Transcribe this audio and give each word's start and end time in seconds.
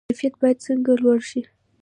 کیفیت 0.09 0.33
باید 0.41 0.57
څنګه 0.65 0.91
لوړ 1.03 1.19
شي؟ 1.29 1.41